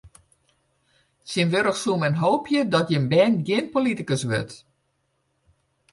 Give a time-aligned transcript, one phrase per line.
[1.27, 4.55] Tsjintwurdich soe men hoopje dat jins bern gjin politikus wurdt.